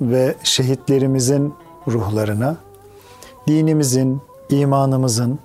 [0.00, 1.54] ve şehitlerimizin
[1.88, 2.56] ruhlarına,
[3.46, 4.20] dinimizin,
[4.50, 5.38] imanımızın,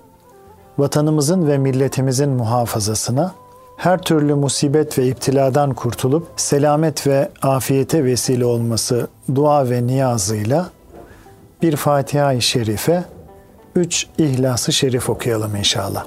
[0.78, 3.34] vatanımızın ve milletimizin muhafazasına,
[3.76, 10.70] her türlü musibet ve iptiladan kurtulup selamet ve afiyete vesile olması dua ve niyazıyla
[11.62, 13.04] bir Fatiha-i Şerife,
[13.76, 16.06] üç İhlas-ı Şerif okuyalım inşallah.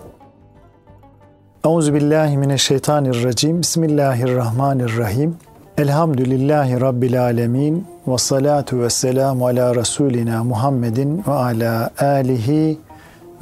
[1.66, 3.62] Euzubillahimineşşeytanirracim.
[3.62, 5.38] Bismillahirrahmanirrahim.
[5.78, 7.86] Elhamdülillahi Rabbil alemin.
[8.08, 12.78] Ve salatu ve selamu ala Resulina Muhammedin ve ala alihi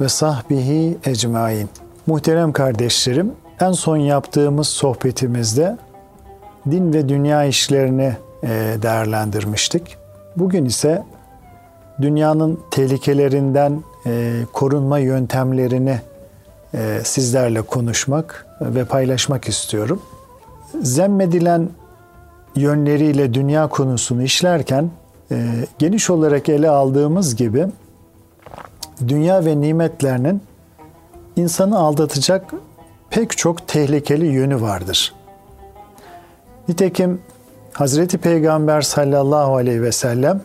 [0.00, 1.68] ve sahbihi ecmain.
[2.06, 5.76] Muhterem kardeşlerim, en son yaptığımız sohbetimizde
[6.70, 8.48] din ve dünya işlerini e,
[8.82, 9.96] değerlendirmiştik.
[10.36, 11.02] Bugün ise
[12.00, 16.00] dünyanın tehlikelerinden e, korunma yöntemlerini
[16.74, 20.02] e, sizlerle konuşmak ve paylaşmak istiyorum.
[20.82, 21.68] Zemmedilen
[22.56, 24.90] yönleriyle dünya konusunu işlerken
[25.78, 27.66] geniş olarak ele aldığımız gibi
[29.08, 30.42] dünya ve nimetlerinin
[31.36, 32.54] insanı aldatacak
[33.10, 35.14] pek çok tehlikeli yönü vardır.
[36.68, 37.20] Nitekim
[37.72, 40.40] Hazreti Peygamber sallallahu aleyhi ve sellem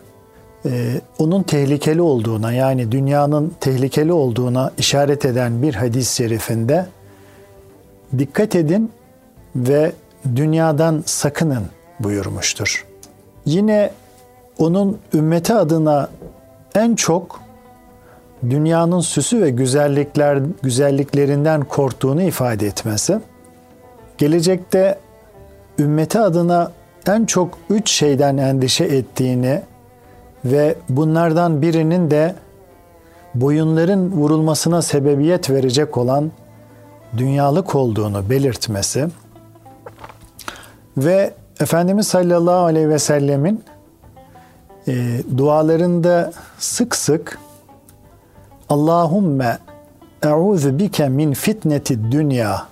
[0.66, 6.86] e, onun tehlikeli olduğuna yani dünyanın tehlikeli olduğuna işaret eden bir hadis-i şerifinde
[8.18, 8.90] dikkat edin
[9.56, 9.92] ve
[10.36, 11.64] dünyadan sakının
[12.04, 12.86] buyurmuştur.
[13.44, 13.90] Yine
[14.58, 16.08] onun ümmeti adına
[16.74, 17.40] en çok
[18.50, 23.18] dünyanın süsü ve güzellikler güzelliklerinden korktuğunu ifade etmesi,
[24.18, 24.98] gelecekte
[25.78, 26.72] ümmeti adına
[27.08, 29.62] en çok üç şeyden endişe ettiğini
[30.44, 32.34] ve bunlardan birinin de
[33.34, 36.32] boyunların vurulmasına sebebiyet verecek olan
[37.16, 39.08] dünyalık olduğunu belirtmesi
[40.96, 43.64] ve Efendimiz sallallahu aleyhi ve sellemin
[44.88, 47.38] e, dualarında sık sık
[48.68, 49.58] Allahümme
[50.22, 52.66] e'udhu bike min fitneti dünya.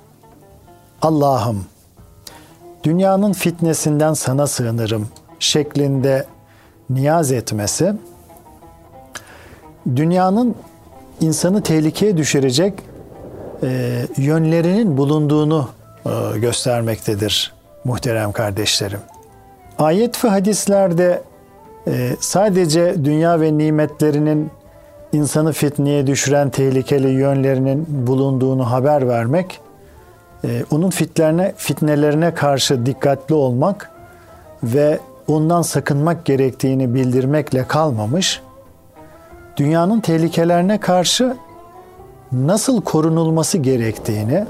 [1.02, 1.64] Allah'ım
[2.84, 5.08] dünyanın fitnesinden sana sığınırım
[5.38, 6.26] şeklinde
[6.90, 7.94] niyaz etmesi
[9.96, 10.54] dünyanın
[11.20, 12.74] insanı tehlikeye düşürecek
[13.62, 15.68] e, yönlerinin bulunduğunu
[16.06, 19.00] e, göstermektedir muhterem kardeşlerim.
[19.78, 21.22] Ayet ve hadislerde
[21.86, 24.50] e, sadece dünya ve nimetlerinin
[25.12, 29.60] insanı fitneye düşüren tehlikeli yönlerinin bulunduğunu haber vermek,
[30.44, 33.90] e, onun fitlerine, fitnelerine karşı dikkatli olmak
[34.62, 34.98] ve
[35.28, 38.42] ondan sakınmak gerektiğini bildirmekle kalmamış,
[39.56, 41.36] dünyanın tehlikelerine karşı
[42.32, 44.46] nasıl korunulması gerektiğini,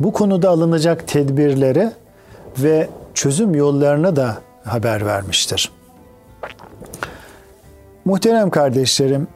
[0.00, 1.90] bu konuda alınacak tedbirleri
[2.62, 5.72] ve çözüm yollarını da haber vermiştir.
[8.04, 9.28] Muhterem kardeşlerim,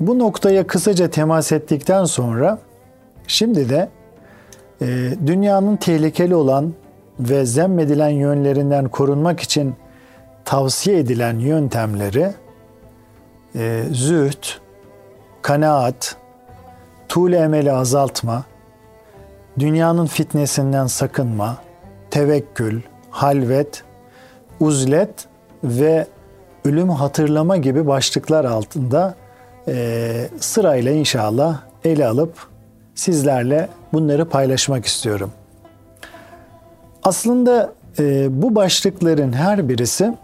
[0.00, 2.58] bu noktaya kısaca temas ettikten sonra
[3.26, 3.88] şimdi de
[4.80, 4.86] e,
[5.26, 6.72] dünyanın tehlikeli olan
[7.20, 9.74] ve zemmedilen yönlerinden korunmak için
[10.44, 12.32] tavsiye edilen yöntemleri
[13.54, 14.44] e, zühd,
[15.42, 16.16] kanaat,
[17.08, 18.44] tuğle emeli azaltma,
[19.58, 21.67] dünyanın fitnesinden sakınma,
[22.10, 22.80] tevekkül,
[23.10, 23.82] halvet,
[24.60, 25.10] uzlet
[25.64, 26.06] ve
[26.64, 29.14] ölüm hatırlama gibi başlıklar altında
[29.68, 32.32] e, sırayla inşallah ele alıp
[32.94, 35.30] sizlerle bunları paylaşmak istiyorum.
[37.02, 40.14] Aslında e, bu başlıkların her birisi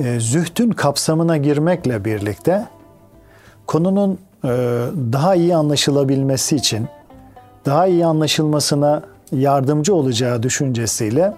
[0.00, 2.66] e, zühtün kapsamına girmekle birlikte
[3.66, 4.48] konunun e,
[5.12, 6.88] daha iyi anlaşılabilmesi için,
[7.66, 9.02] daha iyi anlaşılmasına
[9.32, 11.34] yardımcı olacağı düşüncesiyle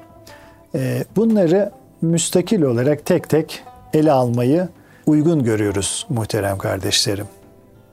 [0.74, 1.70] e, bunları
[2.02, 3.62] müstakil olarak tek tek
[3.94, 4.68] ele almayı
[5.06, 7.26] uygun görüyoruz muhterem kardeşlerim.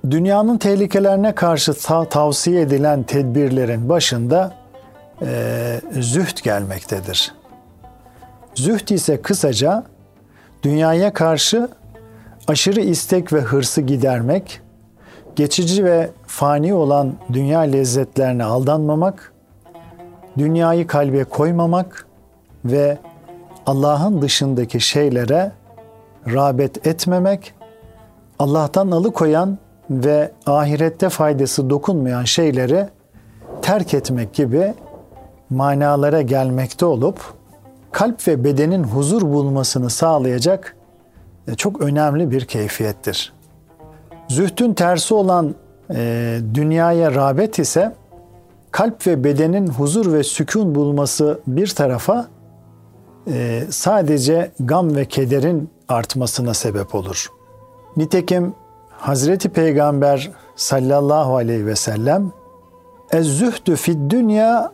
[0.09, 4.53] Dünyanın tehlikelerine karşı ta- tavsiye edilen tedbirlerin başında
[5.21, 7.33] e, zühd gelmektedir.
[8.55, 9.83] Zühd ise kısaca
[10.63, 11.69] dünyaya karşı
[12.47, 14.61] aşırı istek ve hırsı gidermek,
[15.35, 19.33] geçici ve fani olan dünya lezzetlerine aldanmamak,
[20.37, 22.07] dünyayı kalbe koymamak
[22.65, 22.97] ve
[23.65, 25.51] Allah'ın dışındaki şeylere
[26.27, 27.53] rağbet etmemek,
[28.39, 29.57] Allah'tan alıkoyan
[29.89, 32.89] ve ahirette faydası dokunmayan şeyleri
[33.61, 34.73] terk etmek gibi
[35.49, 37.19] manalara gelmekte olup
[37.91, 40.75] kalp ve bedenin huzur bulmasını sağlayacak
[41.47, 43.33] e, çok önemli bir keyfiyettir.
[44.27, 45.55] Zühtün tersi olan
[45.95, 47.95] e, dünyaya rağbet ise
[48.71, 52.27] kalp ve bedenin huzur ve sükun bulması bir tarafa
[53.27, 57.27] e, sadece gam ve kederin artmasına sebep olur.
[57.97, 58.53] Nitekim
[58.89, 62.31] Hazreti Peygamber sallallahu aleyhi ve sellem
[63.11, 64.71] Ez-zühdü fid dünya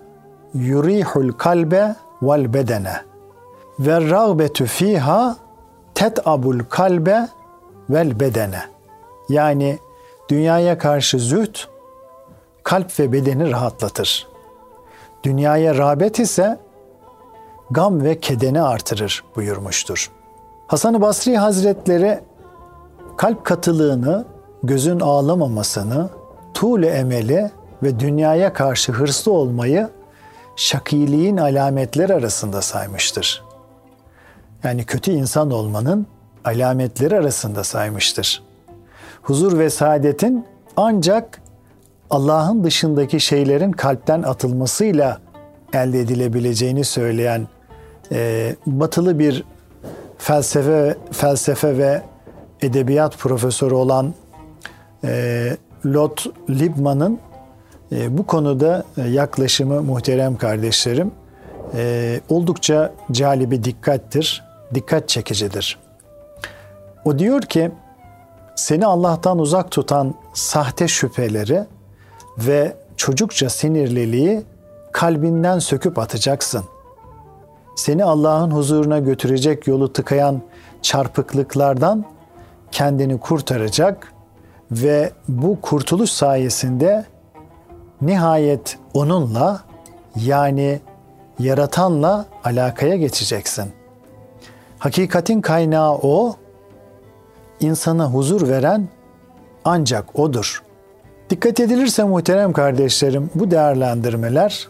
[0.54, 2.96] yurihul kalbe vel bedene
[3.80, 5.38] ve rağbetü fiha
[5.96, 7.28] tet'abul kalbe
[7.90, 8.62] vel bedene.
[9.30, 9.80] Yani
[10.30, 11.56] dünyaya karşı zühd
[12.68, 14.28] kalp ve bedeni rahatlatır.
[15.24, 16.60] Dünyaya rağbet ise
[17.72, 20.12] gam ve kedeni artırır buyurmuştur.
[20.68, 22.20] Hasan-ı Basri Hazretleri
[23.18, 24.26] kalp katılığını,
[24.64, 26.10] gözün ağlamamasını,
[26.54, 27.52] tuğle emeli
[27.84, 29.90] ve dünyaya karşı hırslı olmayı
[30.56, 33.44] şakiliğin alametleri arasında saymıştır.
[34.64, 36.08] Yani kötü insan olmanın
[36.46, 38.44] alametleri arasında saymıştır.
[39.22, 40.46] Huzur ve saadetin
[40.78, 41.42] ancak
[42.10, 45.20] Allah'ın dışındaki şeylerin kalpten atılmasıyla
[45.74, 47.48] elde edilebileceğini söyleyen
[48.12, 49.44] e, batılı bir
[50.18, 52.02] felsefe felsefe ve
[52.62, 54.14] edebiyat profesörü olan
[55.04, 57.20] e, Lot Liebman'ın
[57.92, 61.12] e, bu konuda e, yaklaşımı muhterem kardeşlerim
[61.76, 64.44] e, oldukça calibi dikkattir,
[64.74, 65.80] dikkat çekicidir.
[67.06, 67.72] O diyor ki
[68.56, 71.66] seni Allah'tan uzak tutan sahte şüpheleri
[72.38, 74.44] ve çocukça sinirliliği
[74.92, 76.64] kalbinden söküp atacaksın.
[77.76, 80.42] Seni Allah'ın huzuruna götürecek yolu tıkayan
[80.82, 82.06] çarpıklıklardan
[82.72, 84.14] kendini kurtaracak
[84.72, 87.06] ve bu kurtuluş sayesinde
[88.02, 89.64] nihayet onunla
[90.16, 90.80] yani
[91.40, 93.72] yaratanla alakaya geçeceksin.
[94.80, 96.36] Hakikatin kaynağı o,
[97.60, 98.88] insana huzur veren
[99.66, 100.64] ancak odur.
[101.30, 104.68] Dikkat edilirse muhterem kardeşlerim bu değerlendirmeler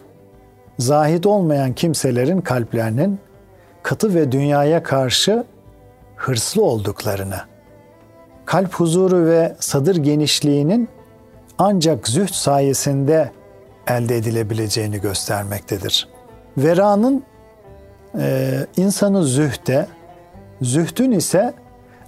[0.80, 3.20] zahit olmayan kimselerin kalplerinin
[3.84, 5.44] katı ve dünyaya karşı
[6.16, 7.38] hırslı olduklarını,
[8.46, 10.90] kalp huzuru ve sadır genişliğinin
[11.58, 13.32] ancak zühd sayesinde
[13.88, 16.08] elde edilebileceğini göstermektedir.
[16.58, 17.24] Vera'nın
[18.20, 19.88] e, insanı zühde,
[20.62, 21.54] zühdün ise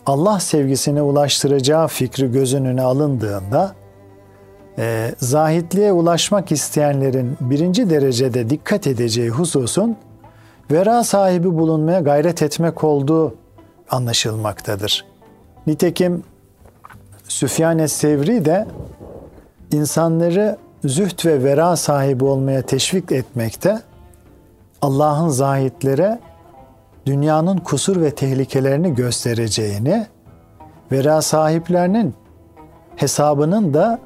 [0.06, 3.79] Allah sevgisine ulaştıracağı fikri göz önüne alındığında
[4.80, 9.98] e, zahitliğe ulaşmak isteyenlerin birinci derecede dikkat edeceği hususun
[10.72, 13.36] vera sahibi bulunmaya gayret etmek olduğu
[13.90, 15.06] anlaşılmaktadır.
[15.68, 16.24] Nitekim
[17.28, 18.68] Süfyan Es-Sevri de
[19.72, 23.82] insanları züht ve vera sahibi olmaya teşvik etmekte,
[24.82, 26.20] Allah'ın zahitlere
[27.06, 30.08] dünyanın kusur ve tehlikelerini göstereceğini,
[30.92, 32.14] vera sahiplerinin
[32.96, 34.00] hesabının da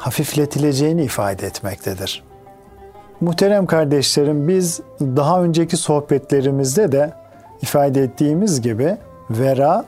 [0.00, 2.24] hafifletileceğini ifade etmektedir.
[3.20, 7.12] Muhterem kardeşlerim biz daha önceki sohbetlerimizde de
[7.62, 8.96] ifade ettiğimiz gibi
[9.30, 9.84] vera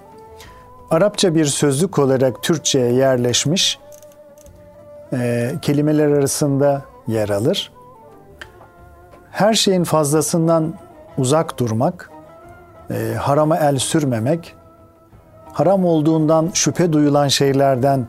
[0.90, 3.78] Arapça bir sözlük olarak Türkçe'ye yerleşmiş
[5.12, 7.72] e, kelimeler arasında yer alır.
[9.30, 10.74] Her şeyin fazlasından
[11.18, 12.10] uzak durmak,
[12.90, 14.54] e, harama el sürmemek,
[15.52, 18.06] haram olduğundan şüphe duyulan şeylerden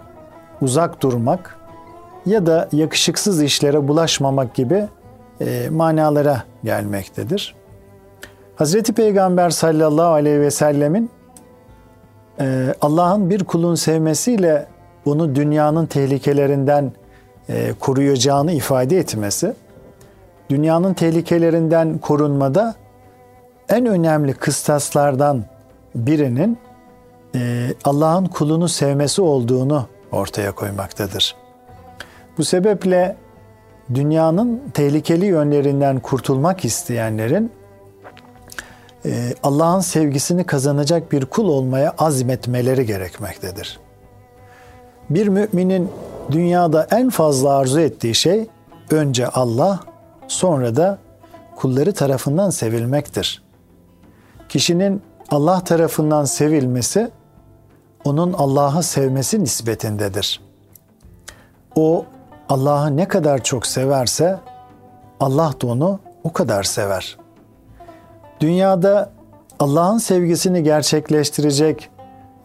[0.61, 1.62] uzak durmak
[2.25, 4.87] ya da yakışıksız işlere bulaşmamak gibi
[5.41, 7.55] e, manalara gelmektedir.
[8.55, 11.09] Hazreti Peygamber sallallahu aleyhi ve sellemin
[12.39, 14.67] e, Allah'ın bir kulun sevmesiyle
[15.05, 16.91] onu dünyanın tehlikelerinden
[17.49, 19.53] e, koruyacağını ifade etmesi,
[20.49, 22.75] dünyanın tehlikelerinden korunmada
[23.69, 25.43] en önemli kıstaslardan
[25.95, 26.57] birinin
[27.35, 31.42] e, Allah'ın kulunu sevmesi olduğunu ortaya koymaktadır.
[32.37, 33.15] Bu sebeple
[33.93, 37.51] dünyanın tehlikeli yönlerinden kurtulmak isteyenlerin
[39.05, 43.79] e, Allah'ın sevgisini kazanacak bir kul olmaya azmetmeleri gerekmektedir.
[45.09, 45.89] Bir müminin
[46.31, 48.47] dünyada en fazla arzu ettiği şey
[48.91, 49.79] önce Allah,
[50.27, 50.97] sonra da
[51.55, 53.43] kulları tarafından sevilmektir.
[54.49, 57.11] Kişinin Allah tarafından sevilmesi
[58.03, 60.41] onun Allah'ı sevmesi nispetindedir.
[61.75, 62.05] O
[62.49, 64.39] Allah'ı ne kadar çok severse
[65.19, 67.17] Allah da onu o kadar sever.
[68.39, 69.09] Dünyada
[69.59, 71.89] Allah'ın sevgisini gerçekleştirecek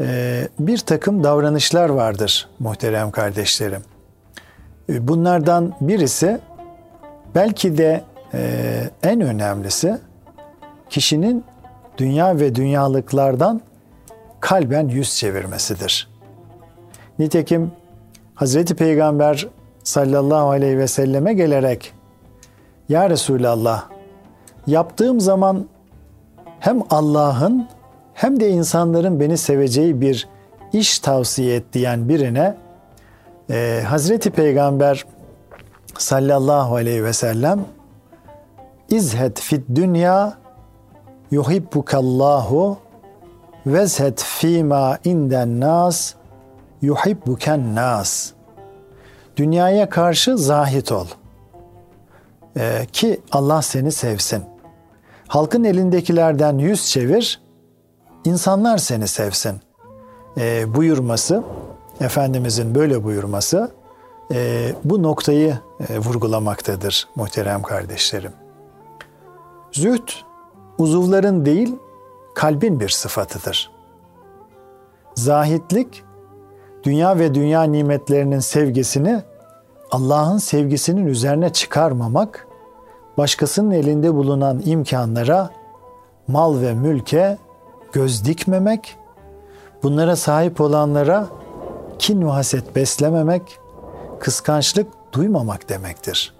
[0.01, 3.83] e, bir takım davranışlar vardır muhterem kardeşlerim.
[4.89, 6.41] E, bunlardan birisi
[7.35, 9.99] belki de e, en önemlisi
[10.91, 11.45] kişinin
[11.99, 13.61] dünya ve dünyalıklardan
[14.41, 16.11] kalben yüz çevirmesidir.
[17.19, 17.73] Nitekim
[18.35, 19.49] Hazreti Peygamber
[19.89, 21.93] sallallahu aleyhi ve selleme gelerek
[22.89, 23.85] Ya Resulallah
[24.67, 25.67] yaptığım zaman
[26.61, 27.69] hem Allah'ın
[28.15, 30.29] hem de insanların beni seveceği bir
[30.73, 32.57] iş tavsiye et diyen birine
[33.51, 35.05] e, Hazreti Peygamber
[35.99, 37.65] sallallahu aleyhi ve sellem
[38.89, 40.35] İzhet fit dünya
[41.31, 42.79] yuhibbukallahu
[43.67, 46.15] vezhet fîmâ inden nas
[46.83, 48.38] yuhibbuken nas.
[49.39, 51.07] Dünyaya karşı zahit ol.
[52.57, 54.45] Ee, ki Allah seni sevsin.
[55.29, 57.41] Halkın elindekilerden yüz çevir,
[58.25, 59.61] insanlar seni sevsin.
[60.39, 61.43] Ee, buyurması,
[62.01, 63.71] Efendimizin böyle buyurması
[64.33, 68.33] e, bu noktayı e, vurgulamaktadır muhterem kardeşlerim.
[69.73, 70.09] Zühd,
[70.79, 71.77] uzuvların değil,
[72.35, 73.71] kalbin bir sıfatıdır.
[75.15, 76.05] Zahitlik,
[76.85, 79.23] dünya ve dünya nimetlerinin sevgisini
[79.91, 82.47] Allah'ın sevgisinin üzerine çıkarmamak,
[83.19, 85.51] başkasının elinde bulunan imkanlara,
[86.29, 87.39] mal ve mülke
[87.93, 88.97] göz dikmemek,
[89.83, 91.29] bunlara sahip olanlara
[91.99, 93.59] kin ve haset beslememek,
[94.21, 96.35] kıskançlık duymamak demektir.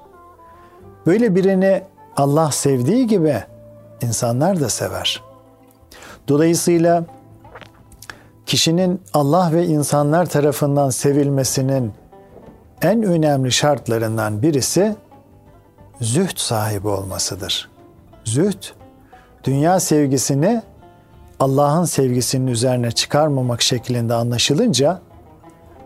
[1.07, 1.83] Böyle birini
[2.17, 3.43] Allah sevdiği gibi
[4.03, 5.23] insanlar da sever.
[6.29, 7.05] Dolayısıyla
[8.47, 11.93] kişinin Allah ve insanlar tarafından sevilmesinin
[12.83, 14.97] en önemli şartlarından birisi
[16.01, 17.69] zühd sahibi olmasıdır.
[18.25, 18.63] Zühd,
[19.45, 20.63] dünya sevgisini
[21.41, 25.01] Allah'ın sevgisinin üzerine çıkarmamak şeklinde anlaşılınca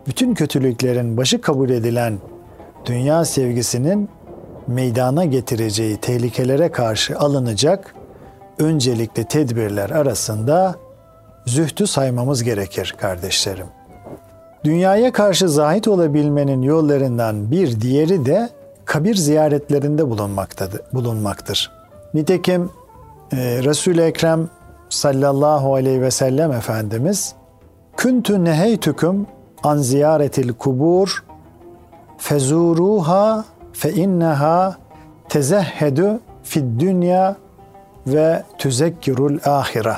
[0.07, 2.19] bütün kötülüklerin başı kabul edilen
[2.85, 4.09] dünya sevgisinin
[4.67, 7.95] meydana getireceği tehlikelere karşı alınacak
[8.59, 10.75] öncelikli tedbirler arasında
[11.45, 13.67] zühdü saymamız gerekir kardeşlerim.
[14.63, 18.49] Dünyaya karşı zahit olabilmenin yollarından bir diğeri de
[18.85, 20.09] kabir ziyaretlerinde
[20.93, 21.71] bulunmaktır.
[22.13, 22.69] Nitekim
[23.31, 24.49] e, Resul-i Ekrem
[24.89, 27.35] sallallahu aleyhi ve sellem Efendimiz
[27.97, 29.27] Küntü neheytüküm
[29.63, 31.23] an ziyaretil kubur
[32.17, 34.77] fezuruha fe inneha
[35.29, 37.35] tezehhedü fid dünya
[38.07, 39.95] ve tüzekkirul ahire.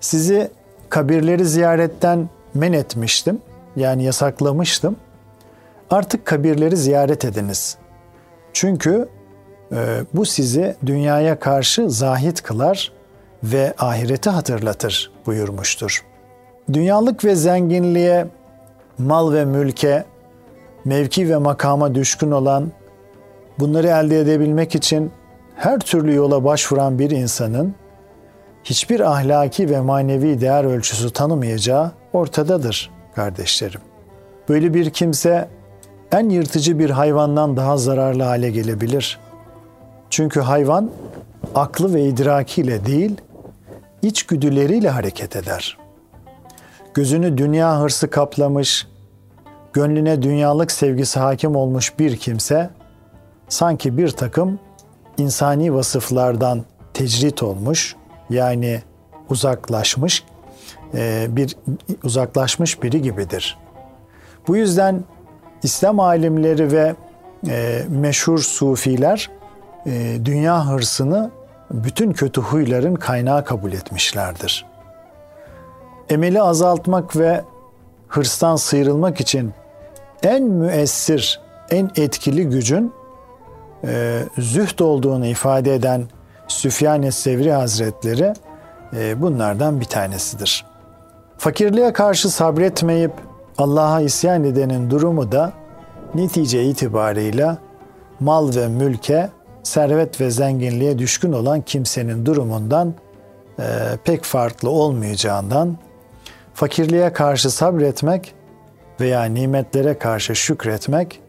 [0.00, 0.50] Sizi
[0.88, 3.38] kabirleri ziyaretten men etmiştim.
[3.76, 4.96] Yani yasaklamıştım.
[5.90, 7.76] Artık kabirleri ziyaret ediniz.
[8.52, 9.08] Çünkü
[9.72, 12.92] e, bu sizi dünyaya karşı zahit kılar
[13.44, 16.04] ve ahireti hatırlatır buyurmuştur.
[16.72, 18.26] Dünyalık ve zenginliğe,
[18.98, 20.04] mal ve mülke,
[20.84, 22.72] mevki ve makama düşkün olan,
[23.58, 25.10] bunları elde edebilmek için
[25.56, 27.74] her türlü yola başvuran bir insanın
[28.64, 33.80] hiçbir ahlaki ve manevi değer ölçüsü tanımayacağı ortadadır kardeşlerim.
[34.48, 35.48] Böyle bir kimse
[36.12, 39.18] en yırtıcı bir hayvandan daha zararlı hale gelebilir.
[40.10, 40.90] Çünkü hayvan
[41.54, 43.16] aklı ve idrakiyle değil,
[44.02, 45.78] içgüdüleriyle hareket eder.
[46.94, 48.86] Gözünü dünya hırsı kaplamış,
[49.72, 52.70] gönlüne dünyalık sevgisi hakim olmuş bir kimse
[53.48, 54.58] sanki bir takım
[55.18, 56.64] insani vasıflardan
[56.94, 57.96] tecrit olmuş
[58.30, 58.82] yani
[59.30, 60.24] uzaklaşmış
[61.28, 61.56] bir
[62.04, 63.58] uzaklaşmış biri gibidir.
[64.48, 65.04] Bu yüzden
[65.62, 66.94] İslam alimleri ve
[67.48, 69.30] e, meşhur sufiler
[69.86, 71.30] e, dünya hırsını
[71.70, 74.66] bütün kötü huyların kaynağı kabul etmişlerdir.
[76.08, 77.44] Emeli azaltmak ve
[78.08, 79.52] hırstan sıyrılmak için
[80.22, 82.92] en müessir, en etkili gücün
[83.84, 86.04] e, zühd olduğunu ifade eden
[86.48, 88.32] Süfyan-ı Sevri Hazretleri
[88.96, 90.71] e, bunlardan bir tanesidir.
[91.42, 93.12] Fakirliğe karşı sabretmeyip
[93.58, 95.52] Allah'a isyan edenin durumu da
[96.14, 97.58] netice itibarıyla
[98.20, 99.30] mal ve mülke,
[99.62, 102.94] servet ve zenginliğe düşkün olan kimsenin durumundan
[103.58, 103.64] e,
[104.04, 105.76] pek farklı olmayacağından
[106.54, 108.34] fakirliğe karşı sabretmek
[109.00, 111.20] veya nimetlere karşı şükretmek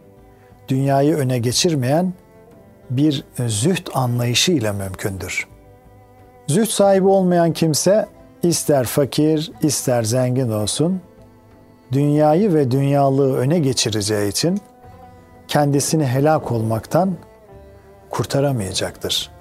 [0.68, 2.14] dünyayı öne geçirmeyen
[2.90, 5.48] bir züht anlayışı ile mümkündür.
[6.48, 8.08] Züht sahibi olmayan kimse
[8.44, 11.02] ister fakir ister zengin olsun
[11.92, 14.62] dünyayı ve dünyalığı öne geçireceği için
[15.48, 17.16] kendisini helak olmaktan
[18.10, 19.32] kurtaramayacaktır.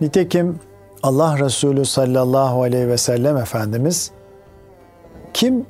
[0.00, 0.60] Nitekim
[1.02, 4.10] Allah Resulü sallallahu aleyhi ve sellem Efendimiz
[5.34, 5.66] Kim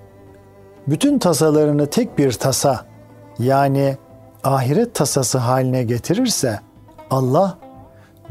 [0.86, 2.86] bütün tasalarını tek bir tasa
[3.38, 3.96] yani
[4.44, 6.60] ahiret tasası haline getirirse
[7.10, 7.58] Allah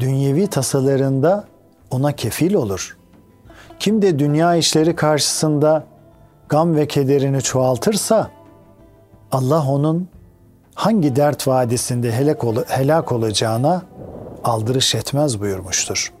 [0.00, 1.44] dünyevi tasalarında
[1.90, 2.97] ona kefil olur.
[3.80, 5.84] Kim de dünya işleri karşısında
[6.48, 8.30] gam ve kederini çoğaltırsa
[9.32, 10.08] Allah onun
[10.74, 13.82] hangi dert vadisinde helak, ol helak olacağına
[14.44, 16.12] aldırış etmez buyurmuştur.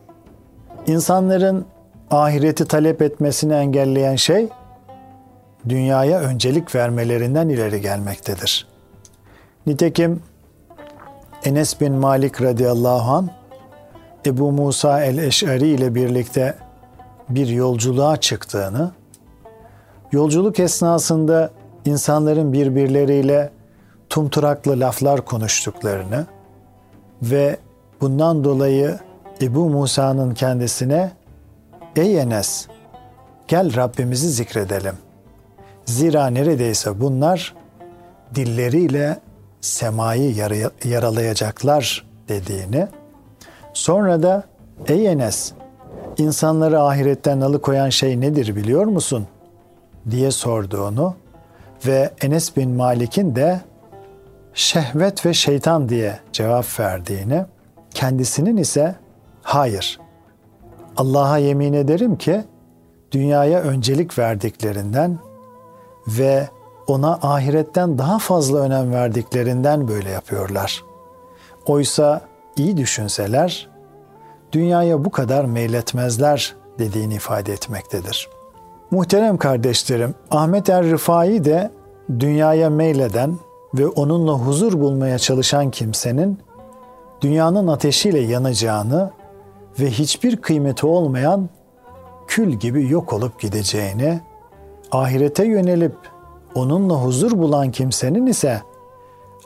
[0.86, 1.66] İnsanların
[2.10, 4.48] ahireti talep etmesini engelleyen şey
[5.68, 8.66] dünyaya öncelik vermelerinden ileri gelmektedir.
[9.66, 10.22] Nitekim
[11.44, 13.30] Enes bin Malik radıyallahu an
[14.26, 16.54] Ebu Musa el-Eş'ari ile birlikte
[17.28, 18.92] bir yolculuğa çıktığını,
[20.12, 21.50] yolculuk esnasında
[21.84, 23.50] insanların birbirleriyle
[24.08, 26.26] tumturaklı laflar konuştuklarını
[27.22, 27.56] ve
[28.00, 28.98] bundan dolayı
[29.42, 31.12] Ebu Musa'nın kendisine
[31.96, 32.66] Ey Enes
[33.48, 34.94] gel Rabbimizi zikredelim.
[35.84, 37.54] Zira neredeyse bunlar
[38.34, 39.20] dilleriyle
[39.60, 40.34] semayı
[40.84, 42.88] yaralayacaklar dediğini,
[43.74, 44.44] sonra da
[44.86, 45.52] ey Enes
[46.18, 49.26] insanları ahiretten alıkoyan şey nedir biliyor musun?
[50.10, 51.14] diye sorduğunu
[51.86, 53.60] ve Enes bin Malik'in de
[54.54, 57.44] şehvet ve şeytan diye cevap verdiğini,
[57.94, 58.94] kendisinin ise
[59.42, 60.00] hayır,
[60.96, 62.44] Allah'a yemin ederim ki
[63.12, 65.18] dünyaya öncelik verdiklerinden
[66.06, 66.48] ve
[66.86, 70.84] ona ahiretten daha fazla önem verdiklerinden böyle yapıyorlar.
[71.66, 72.20] Oysa
[72.56, 73.68] iyi düşünseler
[74.52, 78.28] dünyaya bu kadar meyletmezler dediğini ifade etmektedir.
[78.90, 81.70] Muhterem kardeşlerim, Ahmet er Rıfai de
[82.18, 83.38] dünyaya meyleden
[83.74, 86.38] ve onunla huzur bulmaya çalışan kimsenin
[87.20, 89.10] dünyanın ateşiyle yanacağını
[89.80, 91.48] ve hiçbir kıymeti olmayan
[92.26, 94.20] kül gibi yok olup gideceğini,
[94.92, 95.96] ahirete yönelip
[96.54, 98.62] onunla huzur bulan kimsenin ise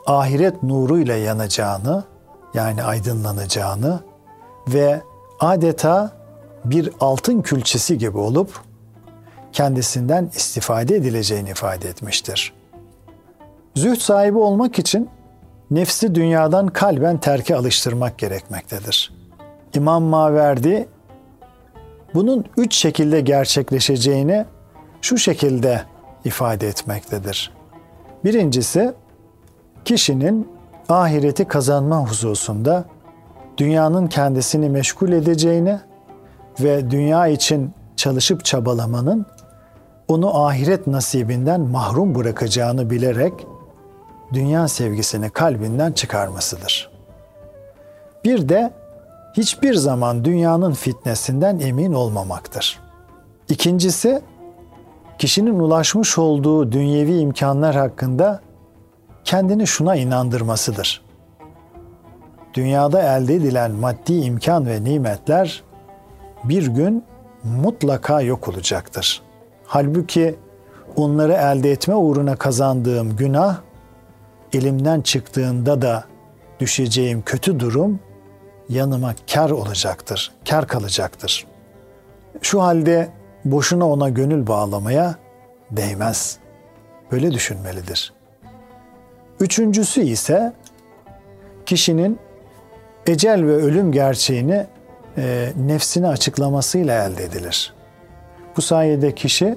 [0.06, 2.04] ahiret nuruyla yanacağını,
[2.54, 4.00] yani aydınlanacağını
[4.68, 5.02] ve
[5.40, 6.12] adeta
[6.64, 8.60] bir altın külçesi gibi olup
[9.52, 12.52] kendisinden istifade edileceğini ifade etmiştir.
[13.74, 15.10] Zühd sahibi olmak için
[15.70, 19.12] nefsi dünyadan kalben terke alıştırmak gerekmektedir.
[19.74, 20.88] İmam Maverdi
[22.14, 24.44] bunun üç şekilde gerçekleşeceğini
[25.02, 25.82] şu şekilde
[26.24, 27.52] ifade etmektedir.
[28.24, 28.94] Birincisi
[29.84, 30.48] kişinin
[30.88, 32.84] ahireti kazanma hususunda
[33.62, 35.80] dünyanın kendisini meşgul edeceğini
[36.60, 39.26] ve dünya için çalışıp çabalamanın
[40.08, 43.32] onu ahiret nasibinden mahrum bırakacağını bilerek
[44.32, 46.90] dünya sevgisini kalbinden çıkarmasıdır.
[48.24, 48.72] Bir de
[49.36, 52.80] hiçbir zaman dünyanın fitnesinden emin olmamaktır.
[53.48, 54.22] İkincisi,
[55.18, 58.40] kişinin ulaşmış olduğu dünyevi imkanlar hakkında
[59.24, 61.11] kendini şuna inandırmasıdır.
[62.54, 65.62] Dünyada elde edilen maddi imkan ve nimetler
[66.44, 67.04] bir gün
[67.44, 69.22] mutlaka yok olacaktır.
[69.66, 70.34] Halbuki
[70.96, 73.58] onları elde etme uğruna kazandığım günah
[74.52, 76.04] elimden çıktığında da
[76.60, 78.00] düşeceğim kötü durum
[78.68, 81.46] yanıma kar olacaktır, kar kalacaktır.
[82.42, 83.08] Şu halde
[83.44, 85.14] boşuna ona gönül bağlamaya
[85.70, 86.38] değmez.
[87.12, 88.12] Böyle düşünmelidir.
[89.40, 90.52] Üçüncüsü ise
[91.66, 92.18] kişinin
[93.06, 94.66] ecel ve ölüm gerçeğini
[95.18, 97.74] e, nefsine açıklamasıyla elde edilir.
[98.56, 99.56] Bu sayede kişi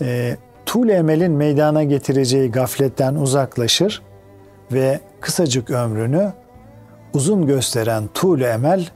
[0.00, 4.02] e, tuğle emelin meydana getireceği gafletten uzaklaşır
[4.72, 6.32] ve kısacık ömrünü
[7.14, 8.88] uzun gösteren tuğle emel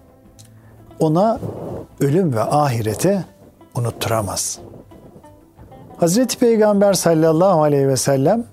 [0.98, 1.40] ona
[2.00, 3.24] ölüm ve ahireti
[3.74, 4.58] unutturamaz.
[5.96, 8.44] Hazreti Peygamber sallallahu aleyhi ve sellem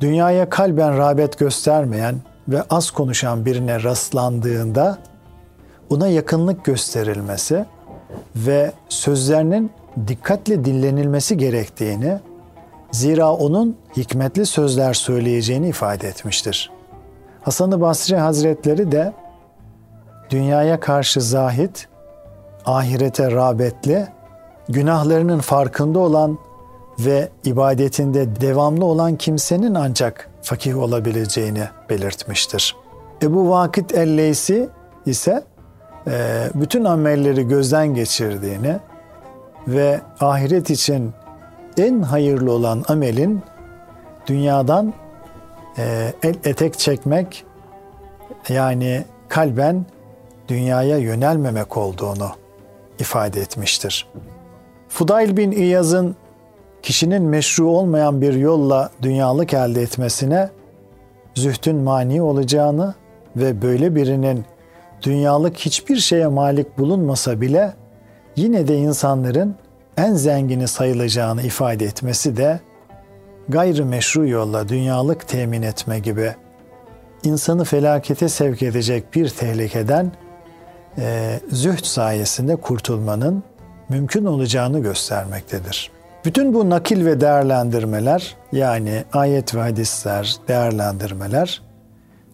[0.00, 2.14] dünyaya kalben rağbet göstermeyen
[2.48, 4.98] ve az konuşan birine rastlandığında
[5.90, 7.64] ona yakınlık gösterilmesi
[8.36, 9.70] ve sözlerinin
[10.06, 12.18] dikkatle dinlenilmesi gerektiğini,
[12.90, 16.70] zira onun hikmetli sözler söyleyeceğini ifade etmiştir.
[17.42, 19.12] Hasan-ı Basri Hazretleri de
[20.30, 21.88] dünyaya karşı zahit,
[22.64, 24.08] ahirete rağbetli,
[24.68, 26.38] günahlarının farkında olan
[26.98, 32.76] ve ibadetinde devamlı olan kimsenin ancak fakih olabileceğini belirtmiştir.
[33.22, 34.68] Ebu Vakit el-Leysi
[35.06, 35.44] ise
[36.06, 38.76] e, bütün amelleri gözden geçirdiğini
[39.68, 41.12] ve ahiret için
[41.78, 43.42] en hayırlı olan amelin
[44.26, 44.94] dünyadan
[45.78, 47.44] e, el etek çekmek
[48.48, 49.86] yani kalben
[50.48, 52.30] dünyaya yönelmemek olduğunu
[52.98, 54.08] ifade etmiştir.
[54.88, 56.16] Fudayl bin İyaz'ın
[56.82, 60.50] kişinin meşru olmayan bir yolla dünyalık elde etmesine
[61.34, 62.94] zühtün mani olacağını
[63.36, 64.44] ve böyle birinin
[65.02, 67.72] dünyalık hiçbir şeye malik bulunmasa bile
[68.36, 69.54] yine de insanların
[69.96, 72.60] en zengini sayılacağını ifade etmesi de
[73.48, 76.34] gayrı meşru yolla dünyalık temin etme gibi
[77.24, 80.12] insanı felakete sevk edecek bir tehlikeden
[80.98, 83.42] e, zühd sayesinde kurtulmanın
[83.88, 85.90] mümkün olacağını göstermektedir.
[86.24, 91.62] Bütün bu nakil ve değerlendirmeler yani ayet ve hadisler, değerlendirmeler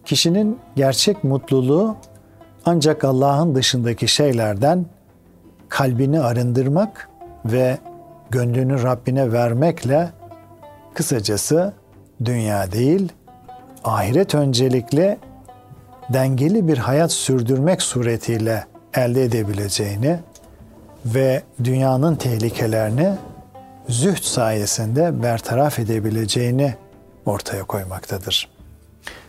[0.05, 1.95] kişinin gerçek mutluluğu
[2.65, 4.85] ancak Allah'ın dışındaki şeylerden
[5.69, 7.09] kalbini arındırmak
[7.45, 7.77] ve
[8.29, 10.09] gönlünü Rabbine vermekle
[10.93, 11.73] kısacası
[12.25, 13.11] dünya değil,
[13.83, 15.17] ahiret öncelikli
[16.13, 20.19] dengeli bir hayat sürdürmek suretiyle elde edebileceğini
[21.05, 23.13] ve dünyanın tehlikelerini
[23.89, 26.75] zühd sayesinde bertaraf edebileceğini
[27.25, 28.49] ortaya koymaktadır.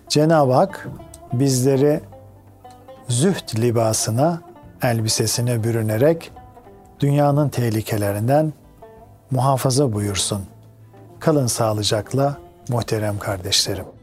[0.09, 0.89] Cenab-ı Hak
[1.33, 2.01] bizleri
[3.09, 4.43] zühd libasına,
[4.83, 6.33] elbisesine bürünerek
[7.01, 8.53] dünyanın tehlikelerinden
[9.31, 10.47] muhafaza buyursun.
[11.21, 12.37] Kalın sağlıcakla
[12.69, 14.00] muhterem kardeşlerim.